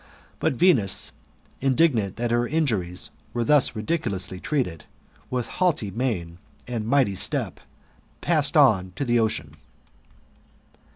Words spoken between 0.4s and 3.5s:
Venus, indignant that her injuries were